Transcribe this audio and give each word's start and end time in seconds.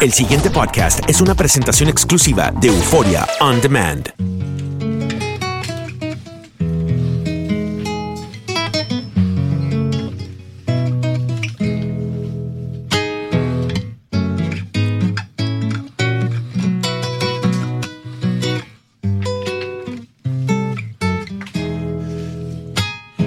El 0.00 0.12
siguiente 0.12 0.48
podcast 0.48 1.00
es 1.10 1.20
una 1.20 1.34
presentación 1.34 1.88
exclusiva 1.88 2.52
de 2.52 2.68
Euforia 2.68 3.26
On 3.40 3.60
Demand. 3.60 4.14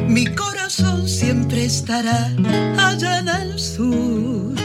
Mi 0.07 0.25
corazón 0.27 1.05
siempre 1.05 1.65
estará 1.65 2.31
allá 2.77 3.19
en 3.19 3.59
sur, 3.59 4.55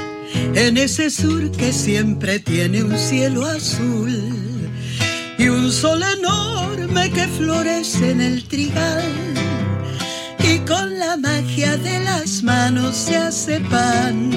en 0.56 0.78
ese 0.78 1.10
sur 1.10 1.50
que 1.52 1.70
siempre 1.70 2.40
tiene 2.40 2.82
un 2.82 2.98
cielo 2.98 3.44
azul 3.44 4.10
y 5.38 5.48
un 5.48 5.70
sol 5.70 6.02
enorme 6.18 7.10
que 7.10 7.28
florece 7.28 8.10
en 8.10 8.22
el 8.22 8.44
trigal. 8.48 9.04
Y 10.38 10.58
con 10.60 10.98
la 10.98 11.18
magia 11.18 11.76
de 11.76 12.00
las 12.00 12.42
manos 12.42 12.96
se 12.96 13.16
hace 13.16 13.60
pan 13.60 14.30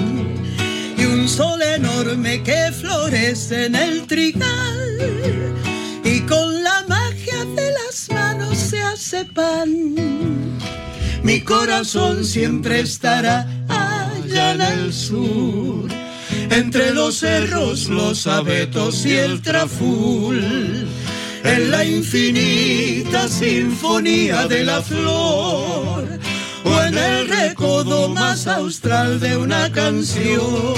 y 0.98 1.06
un 1.06 1.30
sol 1.30 1.62
enorme 1.62 2.44
que 2.44 2.72
florece 2.74 3.68
en 3.68 3.76
el 3.76 4.06
trigal. 4.06 5.00
Y 6.04 6.20
con 6.22 6.64
la 6.64 6.84
magia 6.88 7.46
de 7.56 7.72
las 7.72 8.10
manos 8.10 8.58
se 8.58 8.82
hace 8.82 9.24
pan. 9.24 9.96
Mi 11.24 11.40
corazón 11.42 12.26
siempre 12.26 12.82
estará 12.82 13.48
allá 13.70 14.54
en 14.54 14.62
el 14.62 14.94
sur, 14.94 15.90
entre 16.50 16.94
los 16.94 17.20
cerros, 17.20 17.88
los 17.88 18.28
abetos 18.28 19.06
y 19.06 19.16
el 19.16 19.42
traful, 19.42 20.88
en 21.44 21.72
la 21.72 21.84
infinita 21.86 23.28
sinfonía 23.28 24.48
de 24.48 24.64
la 24.64 24.82
flor, 24.82 26.20
o 26.64 26.82
en 26.84 26.98
el 26.98 27.28
recodo 27.28 28.10
más 28.10 28.48
austral 28.48 29.20
de 29.20 29.38
una 29.38 29.72
canción, 29.72 30.76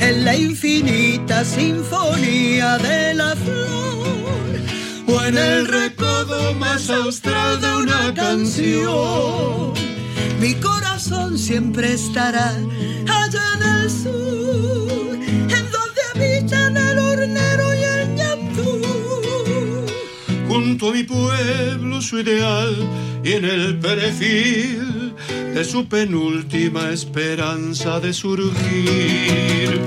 en 0.00 0.24
la 0.24 0.36
infinita 0.36 1.44
sinfonía 1.44 2.78
de 2.78 3.14
la 3.14 3.36
flor. 3.36 3.82
O 5.06 5.22
en 5.24 5.36
el 5.36 5.66
recodo 5.66 6.54
más 6.54 6.88
austral 6.88 7.60
de 7.60 7.76
una 7.76 8.14
canción. 8.14 9.72
Mi 10.42 10.54
corazón 10.56 11.38
siempre 11.38 11.92
estará 11.92 12.48
allá 13.08 13.44
en 13.54 13.62
el 13.62 13.88
sur, 13.88 15.14
en 15.14 15.64
donde 15.70 16.00
habitan 16.12 16.76
el 16.76 16.98
hornero 16.98 17.72
y 17.72 17.82
el 17.84 18.14
ñandú. 18.16 18.82
junto 20.48 20.88
a 20.88 20.92
mi 20.94 21.04
pueblo 21.04 22.02
su 22.02 22.18
ideal 22.18 22.74
y 23.22 23.34
en 23.34 23.44
el 23.44 23.78
perfil 23.78 25.14
de 25.54 25.64
su 25.64 25.86
penúltima 25.86 26.90
esperanza 26.90 28.00
de 28.00 28.12
surgir. 28.12 29.80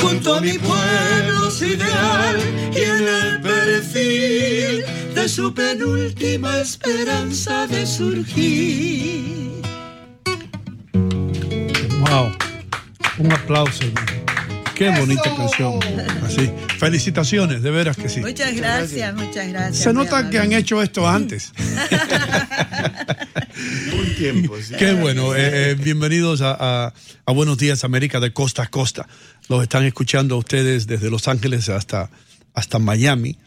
Junto 0.00 0.36
a 0.36 0.40
mi 0.40 0.56
pueblo 0.56 1.50
su 1.50 1.66
ideal 1.66 2.38
y 2.74 2.78
en 2.78 3.08
el 3.20 3.42
perfil 3.42 4.84
de 5.14 5.28
su 5.28 5.52
penúltima 5.52 6.60
esperanza 6.60 7.66
de 7.66 7.86
surgir. 7.86 9.61
Wow. 12.12 12.30
Un 13.18 13.32
aplauso. 13.32 13.84
Qué 14.74 14.90
bonita 14.90 15.34
canción. 15.34 15.78
Así. 16.26 16.50
Felicitaciones, 16.78 17.62
de 17.62 17.70
veras 17.70 17.96
que 17.96 18.08
sí. 18.10 18.20
Muchas 18.20 18.54
gracias, 18.54 19.14
muchas 19.14 19.48
gracias. 19.48 19.78
Se 19.78 19.92
nota 19.94 20.18
amable. 20.18 20.30
que 20.30 20.38
han 20.38 20.52
hecho 20.52 20.82
esto 20.82 21.08
antes. 21.08 21.52
Un 23.98 24.14
tiempo, 24.16 24.56
sí. 24.60 24.74
Qué 24.78 24.92
bueno. 24.94 25.34
eh, 25.34 25.70
eh, 25.70 25.74
bienvenidos 25.78 26.42
a, 26.42 26.56
a- 26.86 26.92
a 27.24 27.32
Buenos 27.32 27.56
Días 27.58 27.84
América 27.84 28.20
de 28.20 28.32
costa 28.32 28.64
a 28.64 28.66
costa. 28.66 29.06
Los 29.48 29.62
están 29.62 29.84
escuchando 29.84 30.34
a 30.34 30.38
ustedes 30.38 30.86
desde 30.86 31.08
Los 31.10 31.28
Ángeles 31.28 31.68
hasta, 31.70 32.10
hasta 32.52 32.78
Miami. 32.78 33.38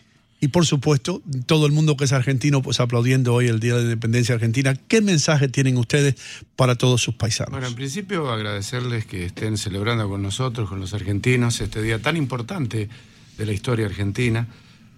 Y 0.41 0.50
por 0.50 0.66
supuesto, 0.66 1.22
todo 1.46 1.66
el 1.66 1.72
mundo 1.72 1.96
que 1.96 2.03
es 2.03 2.12
argentino, 2.12 2.62
pues 2.62 2.79
aplaudiendo 2.79 3.34
hoy 3.34 3.47
el 3.47 3.59
Día 3.59 3.73
de 3.73 3.79
la 3.79 3.84
Independencia 3.85 4.35
Argentina. 4.35 4.75
¿Qué 4.75 5.01
mensaje 5.01 5.47
tienen 5.47 5.78
ustedes 5.78 6.16
para 6.56 6.75
todos 6.75 7.01
sus 7.01 7.16
paisanos? 7.16 7.51
Bueno, 7.51 7.68
en 7.68 7.75
principio 7.75 8.29
agradecerles 8.31 9.06
que 9.06 9.25
estén 9.25 9.57
celebrando 9.57 10.09
con 10.09 10.22
nosotros, 10.22 10.69
con 10.69 10.79
los 10.79 10.94
argentinos, 10.94 11.62
este 11.62 11.81
día 11.81 12.01
tan 12.01 12.18
importante 12.18 12.90
de 13.38 13.45
la 13.45 13.53
historia 13.53 13.85
argentina, 13.85 14.47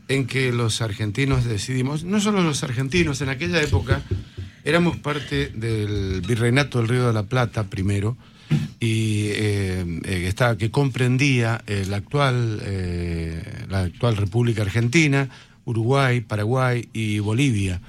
en 0.07 0.25
que 0.25 0.51
los 0.51 0.81
argentinos 0.81 1.45
decidimos, 1.45 2.03
no 2.03 2.19
solo 2.19 2.41
los 2.41 2.63
argentinos, 2.63 3.21
en 3.21 3.29
aquella 3.29 3.61
época 3.61 4.03
éramos 4.63 4.97
parte 4.97 5.49
del 5.49 6.21
Virreinato 6.21 6.79
del 6.79 6.87
Río 6.87 7.07
de 7.07 7.13
la 7.13 7.23
Plata 7.23 7.65
primero, 7.65 8.17
y 8.79 9.27
eh, 9.29 10.01
eh, 10.05 10.25
estaba- 10.27 10.57
que 10.57 10.71
comprendía 10.71 11.61
eh, 11.67 11.85
la, 11.89 11.97
actual, 11.97 12.61
la 13.69 13.81
actual 13.81 14.15
República 14.17 14.61
Argentina, 14.61 15.29
Uruguay, 15.65 16.21
Paraguay 16.21 16.87
y 16.93 17.19
Bolivia. 17.19 17.81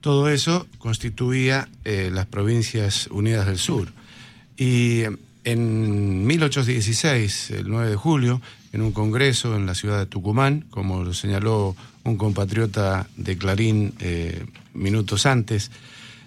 Todo 0.00 0.28
eso 0.28 0.66
constituía 0.78 1.68
las 1.84 2.26
Provincias 2.26 3.08
Unidas 3.10 3.46
del 3.46 3.58
Sur. 3.58 3.92
Y 4.56 5.02
en 5.44 6.26
1816, 6.26 7.50
el 7.50 7.68
9 7.68 7.90
de 7.90 7.96
julio, 7.96 8.40
en 8.72 8.82
un 8.82 8.92
congreso 8.92 9.56
en 9.56 9.66
la 9.66 9.74
ciudad 9.74 9.98
de 9.98 10.06
Tucumán, 10.06 10.64
como 10.70 11.02
lo 11.02 11.12
señaló 11.12 11.74
un 12.04 12.16
compatriota 12.16 13.08
de 13.16 13.36
Clarín 13.36 13.94
minutos 14.74 15.26
antes, 15.26 15.70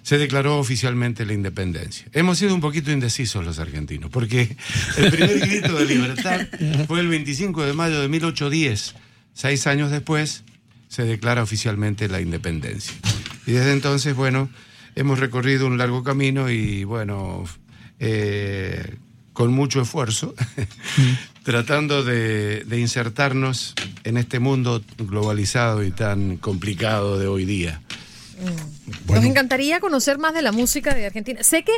se 0.02 0.18
declaró 0.18 0.58
oficialmente 0.58 1.26
la 1.26 1.32
independencia. 1.32 2.06
Hemos 2.12 2.38
sido 2.38 2.54
un 2.54 2.60
poquito 2.60 2.90
indecisos 2.90 3.44
los 3.44 3.58
argentinos, 3.58 4.10
porque 4.10 4.56
el 4.96 5.10
primer 5.10 5.40
grito 5.40 5.78
de 5.78 5.84
libertad 5.84 6.46
fue 6.86 7.00
el 7.00 7.08
25 7.08 7.64
de 7.64 7.72
mayo 7.72 8.00
de 8.00 8.08
1810. 8.08 8.94
Seis 9.34 9.66
años 9.66 9.90
después 9.90 10.44
se 10.88 11.04
declara 11.04 11.42
oficialmente 11.42 12.08
la 12.08 12.20
independencia. 12.20 12.94
Y 13.46 13.52
desde 13.52 13.72
entonces, 13.72 14.14
bueno, 14.14 14.50
hemos 14.96 15.18
recorrido 15.18 15.66
un 15.66 15.78
largo 15.78 16.02
camino 16.02 16.50
y, 16.50 16.84
bueno, 16.84 17.44
eh, 17.98 18.96
con 19.32 19.52
mucho 19.52 19.80
esfuerzo, 19.80 20.34
tratando 21.44 22.02
de, 22.02 22.64
de 22.64 22.80
insertarnos 22.80 23.74
en 24.04 24.16
este 24.16 24.40
mundo 24.40 24.82
globalizado 24.98 25.84
y 25.84 25.90
tan 25.90 26.36
complicado 26.36 27.18
de 27.18 27.26
hoy 27.26 27.44
día. 27.44 27.80
Nos 29.08 29.24
encantaría 29.24 29.80
conocer 29.80 30.18
más 30.18 30.34
de 30.34 30.42
la 30.42 30.52
música 30.52 30.94
de 30.94 31.06
Argentina. 31.06 31.42
Sé 31.42 31.62
que 31.64 31.72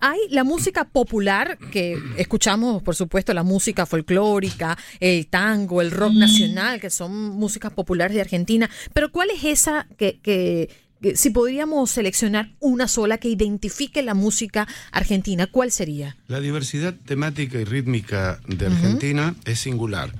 hay 0.00 0.18
la 0.30 0.44
música 0.44 0.84
popular, 0.84 1.58
que 1.72 1.98
escuchamos, 2.16 2.82
por 2.82 2.94
supuesto, 2.94 3.32
la 3.34 3.42
música 3.42 3.86
folclórica, 3.86 4.76
el 5.00 5.26
tango, 5.26 5.80
el 5.82 5.90
rock 5.90 6.12
nacional, 6.14 6.80
que 6.80 6.90
son 6.90 7.14
músicas 7.30 7.72
populares 7.72 8.14
de 8.14 8.20
Argentina, 8.20 8.68
pero 8.92 9.10
¿cuál 9.10 9.30
es 9.30 9.44
esa 9.44 9.86
que, 9.96 10.18
que- 10.20 10.68
que 11.02 11.14
si 11.14 11.28
podríamos 11.28 11.90
seleccionar 11.90 12.52
una 12.58 12.88
sola 12.88 13.18
que 13.18 13.28
identifique 13.28 14.02
la 14.02 14.14
música 14.14 14.66
argentina, 14.92 15.46
cuál 15.46 15.70
sería? 15.70 16.16
La 16.26 16.40
diversidad 16.40 16.94
temática 17.04 17.60
y 17.60 17.64
rítmica 17.64 18.40
de 18.48 18.66
Argentina 18.66 19.34
es 19.44 19.60
singular. 19.60 20.10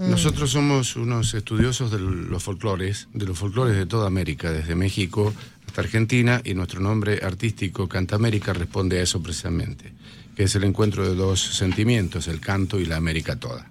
Nosotros 0.00 0.52
somos 0.52 0.96
unos 0.96 1.34
estudiosos 1.34 1.90
de 1.90 1.98
los 1.98 2.42
folclores, 2.42 3.08
de 3.12 3.26
los 3.26 3.38
folclores 3.38 3.76
de 3.76 3.84
toda 3.84 4.06
América, 4.06 4.50
desde 4.50 4.74
México 4.74 5.34
hasta 5.66 5.82
Argentina, 5.82 6.40
y 6.42 6.54
nuestro 6.54 6.80
nombre 6.80 7.20
artístico 7.22 7.86
Cantamérica 7.86 8.54
responde 8.54 8.98
a 8.98 9.02
eso 9.02 9.22
precisamente, 9.22 9.92
que 10.34 10.44
es 10.44 10.54
el 10.54 10.64
encuentro 10.64 11.06
de 11.06 11.14
dos 11.14 11.40
sentimientos, 11.40 12.28
el 12.28 12.40
canto 12.40 12.80
y 12.80 12.86
la 12.86 12.96
América 12.96 13.36
toda. 13.36 13.70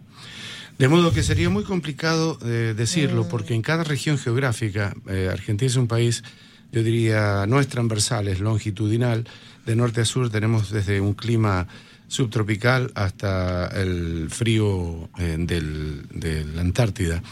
De 0.78 0.88
modo 0.88 1.12
que 1.12 1.24
sería 1.24 1.50
muy 1.50 1.64
complicado 1.64 2.38
eh, 2.46 2.76
decirlo, 2.78 3.28
porque 3.28 3.56
en 3.56 3.64
cada 3.64 3.84
región 3.84 4.20
geográfica, 4.20 4.96
eh, 5.08 5.30
Argentina 5.32 5.68
es 5.68 5.78
un 5.78 5.88
país, 5.88 6.24
yo 6.72 6.84
diría, 6.84 7.46
no 7.48 7.60
es 7.60 7.68
transversal, 7.68 8.28
es 8.28 8.40
longitudinal. 8.40 9.28
De 9.66 9.76
norte 9.76 10.02
a 10.02 10.06
sur 10.06 10.30
tenemos 10.30 10.70
desde 10.70 11.02
un 11.02 11.16
clima 11.16 11.68
subtropical 12.10 12.92
hasta 12.96 13.68
el 13.68 14.28
frío 14.30 15.10
eh, 15.18 15.38
del, 15.40 16.04
de 16.10 16.44
la 16.44 16.62
Antártida. 16.62 17.24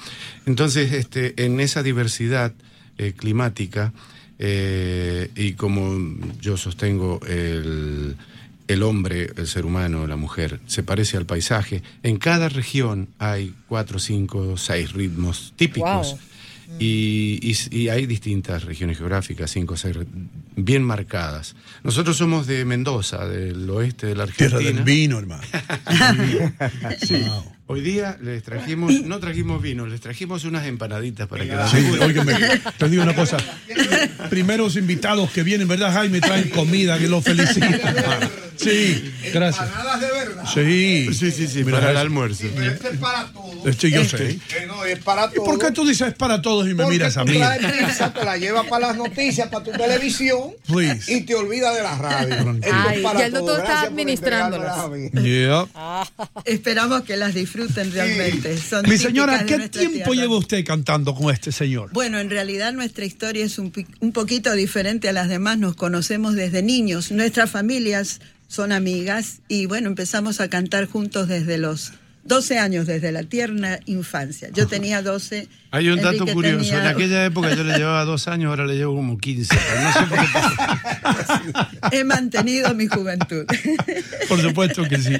Entonces, 0.45 0.94
este, 0.94 1.44
en 1.44 1.59
esa 1.59 1.83
diversidad 1.83 2.53
eh, 2.97 3.12
climática, 3.12 3.91
eh, 4.39 5.29
y 5.35 5.53
como 5.53 6.18
yo 6.39 6.56
sostengo 6.56 7.19
el 7.27 8.15
el 8.68 8.83
hombre, 8.83 9.31
el 9.35 9.47
ser 9.47 9.65
humano, 9.65 10.07
la 10.07 10.18
mujer, 10.18 10.59
se 10.68 10.83
parece 10.83 11.18
al 11.18 11.25
paisaje. 11.25 11.83
En 12.03 12.18
cada 12.18 12.50
región 12.50 13.07
hay 13.18 13.53
cuatro, 13.68 14.00
cinco, 14.00 14.57
seis 14.57 14.94
ritmos 14.94 15.53
típicos. 15.56 16.18
Y, 16.80 17.40
y- 17.42 17.75
y 17.80 17.90
hay 17.90 18.06
distintas 18.06 18.64
regiones 18.66 18.98
geográficas, 18.98 19.50
cinco 19.52 19.74
o 19.75 19.78
seis, 19.78 19.96
bien 20.56 20.84
marcadas. 20.84 21.56
Nosotros 21.84 22.18
somos 22.18 22.46
de 22.46 22.66
Mendoza, 22.66 23.25
del 23.28 23.69
oeste 23.69 24.08
de 24.08 24.16
la 24.16 24.28
Tierra 24.28 24.58
Argentina. 24.58 24.84
del 24.84 24.84
vino, 24.84 25.18
hermano. 25.19 25.42
Sí. 27.06 27.16
Wow. 27.28 27.54
Hoy 27.69 27.81
día 27.81 28.18
les 28.22 28.44
trajimos, 28.44 28.94
no 29.04 29.19
trajimos 29.19 29.62
vino, 29.62 29.86
les 29.88 30.00
trajimos 30.00 30.46
unas 30.46 30.66
empanaditas 30.66 31.28
para 31.28 31.44
que 31.46 31.52
las 31.54 31.69
Sí, 31.69 31.86
óigame, 32.02 32.34
te 32.78 32.88
digo 32.90 33.04
una 33.04 33.13
cosa. 33.13 33.38
Primeros 34.30 34.78
invitados 34.78 35.30
que 35.31 35.44
vienen, 35.44 35.68
¿verdad, 35.68 35.92
Jaime? 35.94 36.22
Traen 36.22 36.50
comida, 36.50 36.98
que 36.98 37.10
los 37.10 37.24
felicito. 37.25 37.66
Sí, 38.56 39.12
gracias. 39.34 39.66
Empanadas 39.70 40.00
de 40.02 40.08
verdad. 40.08 40.46
Sí. 40.54 41.10
Sí, 41.13 41.31
sí, 41.31 41.48
sí, 41.48 41.63
para 41.66 41.92
el 41.92 41.98
almuerzo. 41.98 42.46
Pero 42.56 42.72
este 42.72 42.90
es 42.92 42.98
para 43.00 43.25
todos. 43.34 43.47
Este 43.65 43.89
yo 43.92 44.01
Este. 44.01 44.18
sé. 44.18 44.30
Eh, 44.31 44.65
no, 44.68 44.83
es 44.86 45.00
para 45.00 45.30
¿Y 45.33 45.38
por 45.39 45.57
qué 45.59 45.71
tú 45.71 45.86
dices 45.86 46.13
para 46.13 46.42
todos 46.42 46.65
y 46.68 46.74
me 46.74 46.83
Porque 46.83 46.98
miras 46.98 47.18
a 47.18 47.24
mí? 47.25 47.33
pizza, 47.33 48.13
te 48.13 48.24
la 48.25 48.38
llevas 48.38 48.68
para 48.68 48.88
las 48.88 48.98
noticias, 48.98 49.48
para 49.50 49.63
tu 49.63 49.71
televisión 49.71 50.51
Please. 50.68 51.12
y 51.13 51.21
te 51.21 51.36
olvidas 51.36 51.75
de 51.75 51.83
la 51.83 51.98
radio. 51.98 52.51
Es 52.62 52.71
Ay, 52.74 53.01
ya 53.18 53.25
el 53.25 53.33
doctor 53.33 53.59
está 53.59 53.81
administrándolas. 53.81 54.77
entregármelas 54.77 55.13
a 55.13 55.21
mí. 55.21 55.27
Yeah. 55.30 55.65
Esperamos 56.45 57.01
que 57.04 57.18
las 57.18 57.33
disfruten 57.33 57.92
realmente. 57.92 58.57
Son 58.57 58.88
Mi 58.88 58.98
señora, 58.98 59.45
¿qué 59.45 59.69
tiempo 59.69 59.94
tierra. 60.12 60.13
lleva 60.13 60.38
usted 60.38 60.65
cantando 60.65 61.13
con 61.15 61.33
este 61.33 61.51
señor? 61.51 61.89
Bueno, 61.94 62.19
en 62.19 62.30
realidad 62.30 62.74
nuestra 62.74 63.06
historia 63.06 63.45
es 63.45 63.57
un 63.60 63.71
poquito 64.13 64.53
diferente 64.53 65.10
a 65.10 65.13
las 65.13 65.30
demás. 65.30 65.57
Nos 65.57 65.75
conocemos 65.75 66.36
desde 66.36 66.62
niños. 66.63 67.12
Nuestras 67.12 67.50
familias 67.50 68.19
son 68.48 68.71
amigas 68.71 69.39
y 69.48 69.65
bueno, 69.65 69.88
empezamos 69.89 70.39
a 70.39 70.50
cantar 70.50 70.86
juntos 70.88 71.27
desde 71.27 71.57
los 71.57 71.92
12 72.27 72.59
años, 72.59 72.85
desde 72.88 73.12
la 73.12 73.24
tierna 73.24 73.79
infancia. 73.85 74.50
Yo 74.53 74.68
tenía 74.68 75.01
12. 75.01 75.47
Hay 75.71 75.89
un 75.89 75.97
dato 75.97 76.09
Enrique 76.09 76.33
curioso. 76.33 76.57
tenía- 76.65 76.81
En 76.81 76.88
aquella 76.88 77.25
época 77.25 77.53
yo 77.56 77.63
le 77.63 77.77
llevaba 77.77 78.03
dos 78.06 78.27
años, 78.27 78.50
ahora 78.50 78.65
le 78.65 78.75
llevo 78.75 78.95
como 78.95 79.18
15. 79.18 79.56
pero 79.56 79.81
No 79.81 79.94
sé 79.94 80.00
por 80.07 80.19
qué. 81.91 81.97
He 81.97 82.03
mantenido 82.03 82.74
mi 82.75 82.88
juventud. 82.88 83.45
Por 84.27 84.41
supuesto 84.41 84.83
que 84.88 84.97
sí. 85.00 85.13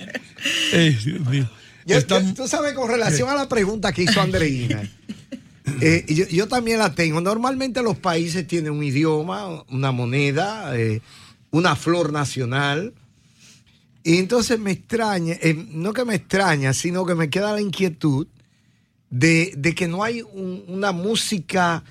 Eh, 0.74 0.98
Dios 1.04 1.20
mío. 1.28 1.50
Yo- 1.86 1.98
Está- 1.98 2.22
yo- 2.22 2.34
tú 2.34 2.48
sabes, 2.48 2.74
con 2.74 2.90
relación 2.90 3.30
a 3.30 3.36
la 3.36 3.48
pregunta 3.48 3.94
que 3.94 4.04
hizo 4.04 4.20
Andreina, 4.22 4.84
eh, 5.82 6.06
yo, 6.10 6.26
yo 6.28 6.48
también 6.48 6.80
la 6.80 6.94
tengo. 6.94 7.22
Normalmente 7.22 7.82
los 7.82 7.98
países 7.98 8.46
tienen 8.46 8.74
un 8.74 8.84
idioma, 8.84 9.64
una 9.70 9.92
moneda, 9.94 10.78
eh, 10.78 11.02
una 11.52 11.76
flor 11.78 12.12
nacional. 12.12 12.94
Y 14.08 14.20
entonces 14.20 14.58
me 14.58 14.72
extraña, 14.72 15.34
eh, 15.42 15.54
no 15.72 15.92
que 15.92 16.06
me 16.06 16.16
extraña, 16.16 16.74
sino 16.74 17.06
que 17.06 17.14
me 17.14 17.30
queda 17.30 17.52
la 17.54 17.60
inquietud 17.62 18.26
de, 19.10 19.52
de 19.58 19.76
que 19.76 19.88
no 19.88 20.02
hay 20.04 20.22
un- 20.22 20.64
una 20.70 20.92
música, 20.94 21.84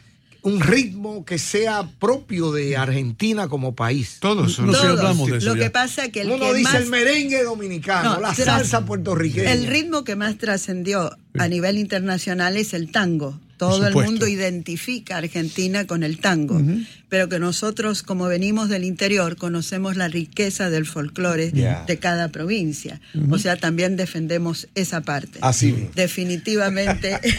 un 0.43 0.61
ritmo 0.61 1.25
que 1.27 1.39
sea 1.39 1.91
propio 1.99 2.53
de 2.53 2.77
Argentina 2.77 3.49
como 3.49 3.75
país. 3.75 4.17
Todos. 4.21 4.59
No 4.61 4.73
Todos. 4.73 4.85
hablamos 4.99 5.31
de 5.31 5.37
eso 5.39 5.49
Lo 5.49 5.57
ya. 5.57 5.65
que 5.65 5.71
pasa 5.71 6.05
es 6.07 6.13
que 6.13 6.23
el 6.23 6.31
Uno 6.31 6.47
que 6.47 6.55
dice 6.55 6.73
más- 6.73 6.83
el 6.83 6.87
merengue 6.89 7.43
dominicano, 7.43 8.15
No, 8.15 8.21
la 8.21 8.35
salsa 8.35 8.87
puertorriqueña. 8.87 9.53
El 9.53 9.67
ritmo 9.67 10.03
que 10.05 10.17
más 10.17 10.39
trascendió 10.39 11.11
a 11.39 11.49
nivel 11.49 11.77
internacional 11.79 12.57
es 12.57 12.73
el 12.75 12.91
tango. 12.93 13.39
Todo 13.57 13.87
el 13.87 13.95
mundo 13.95 14.27
identifica 14.29 15.15
a 15.15 15.19
Argentina 15.19 15.87
con 15.87 16.03
el 16.03 16.19
tango, 16.19 16.61
pero 17.09 17.29
que 17.29 17.39
nosotros, 17.39 18.03
como 18.03 18.27
venimos 18.27 18.69
del 18.69 18.85
interior, 18.85 19.37
conocemos 19.37 19.97
la 19.97 20.09
riqueza 20.09 20.69
del 20.71 20.85
folclore 20.87 21.51
de 21.53 21.99
cada 21.99 22.29
provincia. 22.29 23.01
O 23.31 23.39
sea, 23.39 23.57
también 23.57 23.97
defendemos 23.97 24.69
esa 24.75 25.01
parte. 25.03 25.39
Así 25.43 25.73
mismo. 25.73 25.91
Definitivamente. 25.95 27.19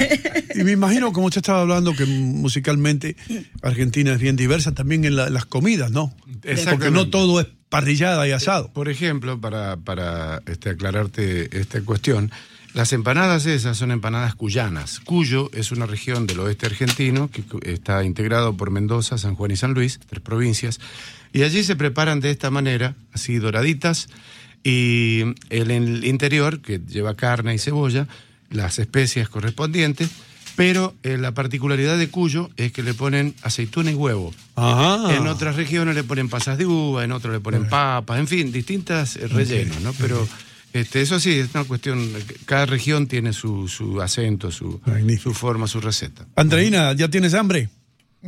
Y 0.56 0.64
me 0.64 0.72
imagino, 0.72 1.14
como 1.14 1.28
usted 1.28 1.40
estaba 1.40 1.62
hablando, 1.62 1.94
que 1.96 2.06
musicalmente 2.08 3.16
Argentina 3.62 4.14
es 4.14 4.20
bien 4.20 4.36
diversa 4.36 4.72
también 4.74 5.06
en 5.06 5.16
la- 5.16 5.30
las 5.30 5.46
comidas, 5.46 5.92
¿no? 5.92 6.16
Porque 6.20 6.52
Exactamente. 6.52 6.92
no 6.92 7.10
todo 7.12 7.40
es 7.40 7.46
parrillada 7.70 8.28
y 8.28 8.32
asado. 8.32 8.72
Por 8.72 8.90
ejemplo, 8.90 9.40
para, 9.40 9.78
para 9.78 10.42
este, 10.46 10.72
aclararte 10.72 11.58
esta 11.60 11.82
cuestión, 11.82 12.32
las 12.74 12.94
empanadas 12.94 13.46
esas 13.46 13.78
son 13.78 13.92
empanadas 13.92 14.36
cuyanas. 14.36 15.00
Cuyo 15.00 15.50
es 15.54 15.72
una 15.72 15.86
región 15.86 16.28
del 16.28 16.40
oeste 16.42 16.68
argentino 16.68 17.30
que 17.30 17.44
está 17.64 18.04
integrado 18.04 18.56
por 18.56 18.72
Mendoza, 18.72 19.18
San 19.18 19.36
Juan 19.36 19.52
y 19.52 19.56
San 19.56 19.74
Luis, 19.74 20.00
tres 20.08 20.22
provincias, 20.22 20.80
y 21.34 21.44
allí 21.44 21.64
se 21.64 21.76
preparan 21.76 22.20
de 22.20 22.30
esta 22.30 22.52
manera, 22.52 22.96
así 23.14 23.38
doraditas, 23.38 24.10
y 24.64 25.22
el, 25.50 25.72
el 25.72 26.06
interior, 26.06 26.62
que 26.62 26.80
lleva 26.80 27.16
carne 27.16 27.56
y 27.56 27.58
cebolla, 27.58 28.08
las 28.50 28.80
especias 28.80 29.30
correspondientes, 29.30 30.10
pero 30.58 30.96
eh, 31.04 31.18
la 31.18 31.34
particularidad 31.34 32.00
de 32.00 32.10
Cuyo 32.10 32.50
es 32.58 32.72
que 32.72 32.82
le 32.82 32.96
ponen 32.96 33.36
aceituna 33.44 33.92
y 33.92 33.94
huevo. 33.94 34.34
Ajá. 34.56 35.16
En 35.16 35.28
otras 35.28 35.56
regiones 35.56 35.94
le 35.94 36.04
ponen 36.04 36.30
pasas 36.30 36.58
de 36.58 36.66
uva, 36.66 37.04
en 37.04 37.12
otras 37.12 37.32
le 37.32 37.40
ponen 37.40 37.70
papas, 37.70 38.20
en 38.20 38.28
fin, 38.28 38.52
distintas 38.52 39.18
eh, 39.18 39.28
rellenos, 39.28 39.80
¿no? 39.82 39.94
Pero 39.94 40.28
este, 40.74 41.02
eso 41.02 41.20
sí, 41.20 41.34
es 41.34 41.50
una 41.54 41.64
cuestión, 41.64 42.12
cada 42.46 42.66
región 42.66 43.06
tiene 43.06 43.34
su, 43.34 43.68
su 43.68 44.02
acento, 44.02 44.50
su, 44.50 44.82
su 45.22 45.34
forma, 45.36 45.68
su 45.68 45.80
receta. 45.80 46.26
Andreina, 46.36 46.92
¿ya 46.94 47.08
tienes 47.08 47.36
hambre? 47.36 47.70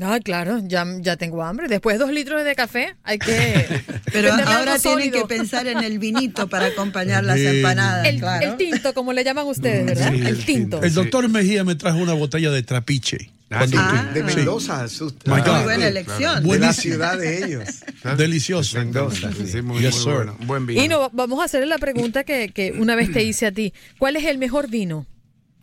Ay, 0.03 0.19
claro, 0.21 0.59
ya, 0.63 0.85
ya 0.99 1.17
tengo 1.17 1.43
hambre. 1.43 1.67
Después 1.67 1.97
de 1.97 2.05
dos 2.05 2.13
litros 2.13 2.43
de 2.43 2.55
café, 2.55 2.95
hay 3.03 3.19
que. 3.19 3.81
Pero 4.11 4.33
ahora 4.33 4.77
tienen 4.79 5.11
que 5.11 5.25
pensar 5.25 5.67
en 5.67 5.83
el 5.83 5.99
vinito 5.99 6.47
para 6.47 6.67
acompañar 6.67 7.23
las 7.23 7.37
Bien. 7.37 7.57
empanadas. 7.57 8.07
El, 8.07 8.19
claro. 8.19 8.51
el 8.51 8.57
tinto, 8.57 8.93
como 8.93 9.13
le 9.13 9.23
llaman 9.23 9.47
ustedes, 9.47 9.85
¿verdad? 9.85 10.11
Sí, 10.11 10.19
el 10.19 10.27
el 10.27 10.35
tinto. 10.37 10.79
tinto. 10.79 10.83
El 10.83 10.93
doctor 10.93 11.29
Mejía 11.29 11.63
me 11.63 11.75
trajo 11.75 11.97
una 11.99 12.13
botella 12.13 12.51
de 12.51 12.63
trapiche. 12.63 13.31
Ah, 13.51 13.65
sí. 13.67 13.75
Ah. 13.77 14.11
de. 14.13 14.23
Mendoza. 14.23 14.85
Muy 15.25 15.41
buena 15.41 15.87
elección. 15.87 16.47
de 16.47 16.59
la 16.59 16.73
ciudad 16.73 17.17
de 17.17 17.45
ellos. 17.45 17.67
Delicioso. 18.17 18.77
Mendoza. 18.77 19.31
Sí, 19.33 19.61
muy, 19.61 19.81
Yes, 19.81 20.05
muy 20.05 20.13
bueno. 20.13 20.37
Buen 20.41 20.65
vino. 20.65 20.83
Y 20.83 20.87
no, 20.87 21.09
vamos 21.13 21.41
a 21.41 21.45
hacerle 21.45 21.65
la 21.65 21.77
pregunta 21.79 22.23
que, 22.23 22.49
que 22.49 22.73
una 22.73 22.95
vez 22.95 23.11
te 23.11 23.23
hice 23.23 23.47
a 23.47 23.51
ti. 23.51 23.73
¿Cuál 23.97 24.15
es 24.15 24.25
el 24.25 24.37
mejor 24.37 24.69
vino? 24.69 25.07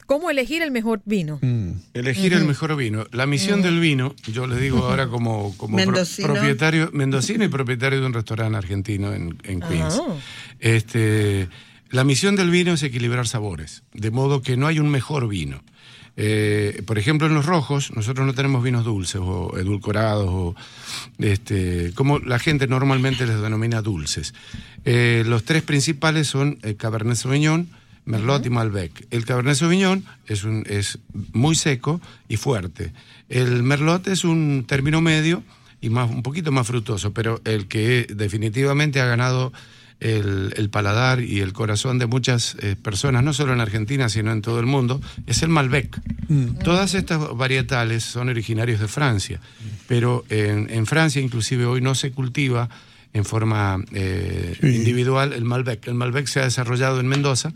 ¿Cómo 0.06 0.30
elegir 0.30 0.62
el 0.62 0.70
mejor 0.70 1.02
vino? 1.04 1.38
Mm. 1.42 1.70
Elegir 1.94 2.32
el 2.32 2.44
mejor 2.44 2.76
vino. 2.76 3.06
La 3.12 3.26
misión 3.26 3.60
del 3.60 3.80
vino, 3.80 4.14
yo 4.32 4.46
le 4.46 4.56
digo 4.58 4.78
ahora 4.86 5.08
como, 5.08 5.56
como 5.56 5.76
pro- 5.76 6.02
propietario, 6.22 6.90
mendocino 6.92 7.44
y 7.44 7.48
propietario 7.48 8.00
de 8.00 8.06
un 8.06 8.12
restaurante 8.12 8.56
argentino 8.56 9.12
en, 9.12 9.36
en 9.42 9.60
Queens. 9.60 10.00
Ah. 10.00 10.14
Este, 10.60 11.48
la 11.90 12.04
misión 12.04 12.36
del 12.36 12.50
vino 12.50 12.72
es 12.72 12.82
equilibrar 12.82 13.26
sabores, 13.26 13.82
de 13.92 14.10
modo 14.10 14.42
que 14.42 14.56
no 14.56 14.66
hay 14.66 14.78
un 14.78 14.88
mejor 14.90 15.28
vino. 15.28 15.62
Eh, 16.18 16.82
por 16.86 16.98
ejemplo, 16.98 17.26
en 17.26 17.34
los 17.34 17.44
rojos, 17.44 17.92
nosotros 17.94 18.26
no 18.26 18.32
tenemos 18.32 18.64
vinos 18.64 18.84
dulces 18.84 19.20
o 19.22 19.58
edulcorados, 19.58 20.28
o 20.30 20.54
este, 21.18 21.92
como 21.94 22.18
la 22.20 22.38
gente 22.38 22.66
normalmente 22.68 23.26
les 23.26 23.40
denomina 23.40 23.82
dulces. 23.82 24.32
Eh, 24.84 25.24
los 25.26 25.44
tres 25.44 25.62
principales 25.62 26.26
son 26.26 26.58
eh, 26.62 26.74
Cabernet 26.74 27.16
Sauvignon, 27.16 27.68
Merlot 28.06 28.46
y 28.46 28.50
Malbec. 28.50 29.06
El 29.10 29.24
Cabernet 29.24 29.56
Sauvignon 29.56 30.04
es, 30.26 30.44
un, 30.44 30.64
es 30.68 30.98
muy 31.32 31.54
seco 31.54 32.00
y 32.28 32.36
fuerte. 32.36 32.92
El 33.28 33.62
Merlot 33.62 34.06
es 34.08 34.24
un 34.24 34.64
término 34.66 35.00
medio 35.00 35.42
y 35.80 35.90
más, 35.90 36.08
un 36.10 36.22
poquito 36.22 36.50
más 36.52 36.66
frutoso, 36.66 37.12
pero 37.12 37.40
el 37.44 37.66
que 37.68 38.06
definitivamente 38.14 39.00
ha 39.00 39.06
ganado 39.06 39.52
el, 40.00 40.52
el 40.56 40.68
paladar 40.70 41.20
y 41.22 41.40
el 41.40 41.52
corazón 41.52 41.98
de 41.98 42.06
muchas 42.06 42.56
eh, 42.60 42.76
personas, 42.80 43.24
no 43.24 43.32
solo 43.32 43.52
en 43.54 43.60
Argentina, 43.60 44.08
sino 44.08 44.30
en 44.30 44.42
todo 44.42 44.60
el 44.60 44.66
mundo, 44.66 45.00
es 45.26 45.42
el 45.42 45.48
Malbec. 45.48 45.98
Todas 46.64 46.94
estas 46.94 47.20
varietales 47.36 48.04
son 48.04 48.28
originarios 48.28 48.78
de 48.80 48.88
Francia, 48.88 49.40
pero 49.88 50.24
en, 50.28 50.68
en 50.70 50.86
Francia 50.86 51.22
inclusive 51.22 51.64
hoy 51.66 51.80
no 51.80 51.94
se 51.94 52.10
cultiva 52.12 52.68
en 53.14 53.24
forma 53.24 53.78
eh, 53.92 54.56
Sí. 54.60 54.66
individual 54.68 55.32
el 55.32 55.44
Malbec. 55.44 55.86
El 55.88 55.94
Malbec 55.94 56.26
se 56.26 56.40
ha 56.40 56.44
desarrollado 56.44 57.00
en 57.00 57.06
Mendoza 57.08 57.52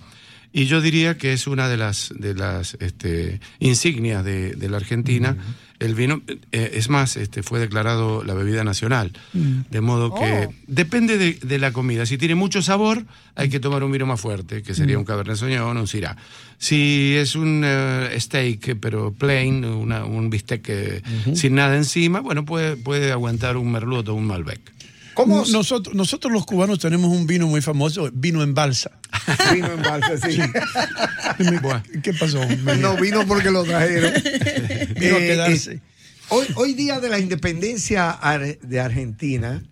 y 0.53 0.67
yo 0.67 0.81
diría 0.81 1.17
que 1.17 1.33
es 1.33 1.47
una 1.47 1.69
de 1.69 1.77
las, 1.77 2.13
de 2.17 2.35
las 2.35 2.77
este, 2.81 3.41
insignias 3.59 4.25
de, 4.25 4.53
de 4.55 4.69
la 4.69 4.77
Argentina. 4.79 5.37
El 5.79 5.95
vino, 5.95 6.21
eh, 6.53 6.73
es 6.75 6.91
más, 6.91 7.17
este, 7.17 7.43
fue 7.43 7.59
declarado 7.59 8.23
la 8.23 8.35
bebida 8.35 8.65
nacional. 8.65 9.13
De 9.33 9.81
modo 9.81 10.15
que 10.15 10.49
Oh. 10.49 10.55
depende 10.67 11.17
de, 11.17 11.39
de 11.43 11.59
la 11.59 11.73
comida. 11.73 12.05
Si 12.05 12.19
tiene 12.19 12.35
mucho 12.35 12.61
sabor, 12.61 13.07
hay 13.35 13.49
que 13.49 13.61
tomar 13.61 13.83
un 13.83 13.91
vino 13.91 14.05
más 14.05 14.21
fuerte, 14.21 14.63
que 14.63 14.75
sería 14.75 14.99
un 14.99 15.05
Cabernet 15.07 15.37
Sauvignon 15.37 15.75
o 15.77 15.81
un 15.81 15.87
Syrah. 15.87 16.17
Si 16.59 17.15
es 17.17 17.35
un 17.35 17.63
eh, 17.65 18.15
steak, 18.21 18.77
pero 18.79 19.13
plain, 19.15 19.65
una- 19.65 20.05
un 20.05 20.29
bistec 20.29 20.67
eh, 20.69 21.03
sin 21.35 21.55
nada 21.55 21.75
encima, 21.77 22.21
bueno, 22.21 22.45
puede, 22.45 22.77
puede 22.77 23.11
aguantar 23.11 23.57
un 23.57 23.73
Merlot 23.73 24.07
o 24.11 24.15
un 24.15 24.27
Malbec. 24.27 24.61
¿Cómo 25.15 25.45
Nosotros, 25.51 25.95
nosotros 25.95 26.33
los 26.33 26.45
cubanos 26.47 26.79
tenemos 26.79 27.09
un 27.11 27.27
vino 27.27 27.47
muy 27.47 27.61
famoso, 27.63 28.11
vino 28.13 28.43
en 28.43 28.53
balsa. 28.55 28.93
Vino 29.53 29.73
en 29.73 29.83
balsa? 29.83 30.17
Sí. 30.29 30.39
¿Qué 32.03 32.13
pasó? 32.15 32.45
No 32.79 32.97
vino 32.97 33.27
porque 33.27 33.51
lo 33.51 33.65
trajeron. 33.65 34.13
Vino 35.01 35.17
a 35.17 35.19
Eh, 35.21 35.27
quedarse. 35.27 35.73
eh, 35.75 35.81
hoy, 36.29 36.47
hoy 36.57 36.75
día 36.75 37.01
de 37.01 37.09
la 37.09 37.19
independencia 37.19 38.19
de 38.63 38.81
Argentina, 38.81 39.63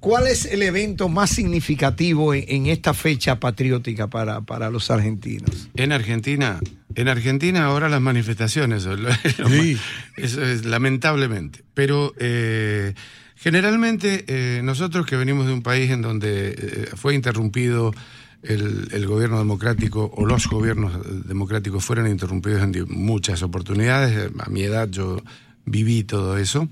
¿cuál 0.00 0.26
es 0.26 0.44
el 0.46 0.62
evento 0.62 1.08
más 1.08 1.30
significativo 1.30 2.34
en, 2.34 2.44
en 2.48 2.66
esta 2.66 2.94
fecha 2.94 3.40
patriótica 3.40 4.06
para, 4.08 4.40
para 4.42 4.70
los 4.70 4.90
argentinos? 4.90 5.68
En 5.74 5.92
Argentina, 5.92 6.58
en 6.94 7.08
Argentina 7.08 7.64
ahora 7.66 7.88
las 7.88 8.00
manifestaciones, 8.00 8.84
lo- 8.84 8.96
lo 8.96 9.08
Sí. 9.14 9.74
más- 9.74 9.80
eso 10.16 10.42
es 10.44 10.64
lamentablemente. 10.64 11.62
Pero 11.74 12.14
eh, 12.18 12.94
generalmente 13.36 14.24
eh, 14.28 14.60
nosotros 14.62 15.06
que 15.06 15.16
venimos 15.16 15.46
de 15.46 15.52
un 15.52 15.62
país 15.62 15.90
en 15.90 16.02
donde 16.02 16.50
eh, 16.50 16.88
fue 16.96 17.14
interrumpido 17.14 17.92
el, 18.42 18.88
el 18.92 19.06
gobierno 19.06 19.38
democrático 19.38 20.10
o 20.16 20.24
los 20.26 20.46
gobiernos 20.48 20.92
democráticos 21.26 21.84
fueron 21.84 22.08
interrumpidos 22.08 22.62
en 22.62 22.86
muchas 22.88 23.42
oportunidades. 23.42 24.30
A 24.38 24.48
mi 24.50 24.62
edad 24.62 24.88
yo 24.90 25.22
viví 25.64 26.04
todo 26.04 26.38
eso. 26.38 26.68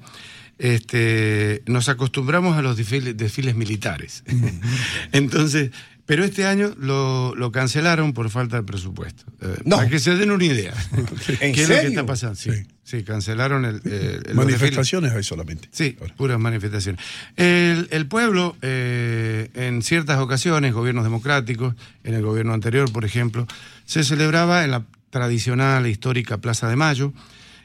Este, 0.58 1.62
nos 1.66 1.88
acostumbramos 1.88 2.56
a 2.56 2.62
los 2.62 2.76
desfiles, 2.76 3.16
desfiles 3.16 3.54
militares. 3.54 4.24
Entonces, 5.12 5.70
pero 6.04 6.24
este 6.24 6.46
año 6.46 6.74
lo, 6.78 7.34
lo 7.36 7.52
cancelaron 7.52 8.12
por 8.12 8.28
falta 8.30 8.56
de 8.56 8.62
presupuesto. 8.64 9.24
Eh, 9.40 9.58
No. 9.64 9.76
Para 9.76 9.88
que 9.88 9.98
se 9.98 10.16
den 10.16 10.30
una 10.30 10.44
idea. 10.44 10.74
¿En 11.40 11.54
¿Qué 11.54 11.62
es 11.62 11.68
lo 11.68 11.74
que 11.76 11.86
está 11.88 12.06
pasando? 12.06 12.34
Sí, 12.34 12.50
Sí. 12.50 12.66
Sí, 12.88 13.02
cancelaron 13.02 13.66
el, 13.66 13.82
eh, 13.84 14.32
Manifestaciones 14.32 15.12
hay 15.12 15.22
solamente. 15.22 15.68
Sí, 15.72 15.96
Ahora. 16.00 16.14
puras 16.14 16.38
manifestaciones. 16.38 17.04
El, 17.36 17.86
el 17.90 18.06
pueblo, 18.06 18.56
eh, 18.62 19.50
en 19.52 19.82
ciertas 19.82 20.18
ocasiones, 20.20 20.72
gobiernos 20.72 21.04
democráticos, 21.04 21.74
en 22.02 22.14
el 22.14 22.22
gobierno 22.22 22.54
anterior, 22.54 22.90
por 22.90 23.04
ejemplo, 23.04 23.46
se 23.84 24.04
celebraba 24.04 24.64
en 24.64 24.70
la 24.70 24.86
tradicional 25.10 25.84
e 25.84 25.90
histórica 25.90 26.38
Plaza 26.38 26.66
de 26.68 26.76
Mayo 26.76 27.12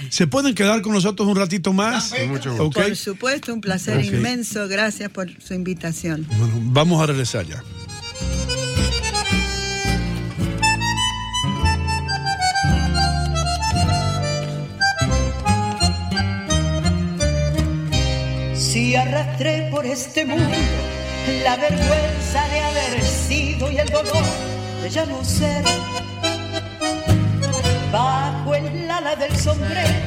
¿Se 0.10 0.28
pueden 0.28 0.54
quedar 0.54 0.82
con 0.82 0.94
nosotros 0.94 1.28
un 1.28 1.36
ratito 1.36 1.74
más? 1.74 2.14
Mucho 2.28 2.56
gusto. 2.56 2.82
Por 2.82 2.96
supuesto, 2.96 3.54
un 3.54 3.62
placer 3.62 4.06
inmenso, 4.06 4.68
gracias 4.68 5.10
por 5.10 5.30
su 5.42 5.56
invitación. 5.56 6.28
Bueno, 6.38 6.54
vamos 6.66 7.02
a 7.02 7.08
regresar 7.08 7.48
ya. 7.48 7.64
Si 18.72 18.96
arrastré 18.96 19.68
por 19.70 19.86
este 19.86 20.25
mundo 20.25 20.56
la 21.44 21.58
vergüenza 21.58 22.48
de 22.48 22.60
haber 22.62 23.04
sido 23.04 23.70
y 23.70 23.78
el 23.78 23.90
dolor 23.90 24.24
de 24.82 24.90
ya 24.90 25.06
no 25.06 25.22
ser. 25.25 25.62
Bajo 27.92 28.56
el 28.56 28.90
ala 28.90 29.18
del 29.18 29.36
sombrero, 29.36 30.00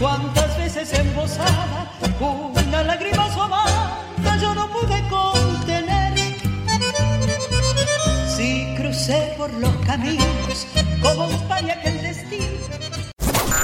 cuántas 0.00 0.56
veces 0.56 0.90
embosada, 0.94 1.92
una 2.18 2.82
lágrima 2.82 3.30
su 3.30 3.42
amada 3.42 3.98
yo 4.40 4.54
no 4.54 4.72
pude 4.72 5.06
contener. 5.10 6.14
Si 8.26 8.74
crucé 8.74 9.34
por 9.36 9.52
los 9.52 9.76
caminos 9.84 10.66
como 11.02 11.26
un 11.26 11.46
paria 11.46 11.78
que 11.82 11.88
el 11.88 12.00
destino. 12.00 12.27